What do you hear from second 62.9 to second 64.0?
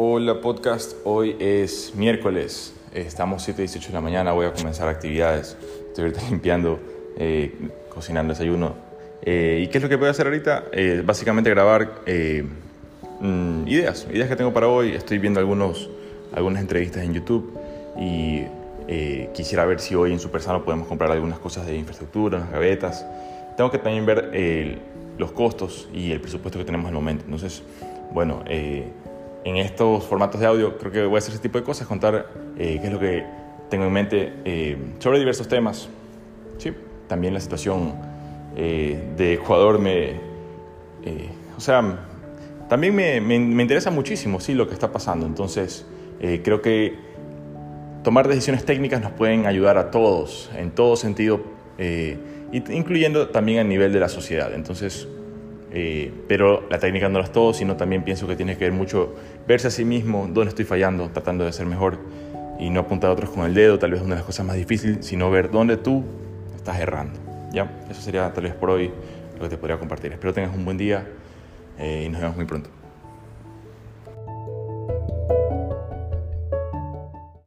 a otros con el dedo, tal vez